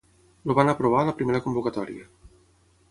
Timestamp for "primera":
1.21-1.43